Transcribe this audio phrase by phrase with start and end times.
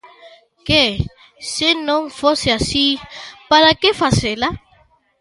[0.67, 0.83] Que,
[1.53, 2.87] se non fose así,
[3.49, 4.49] para que facela.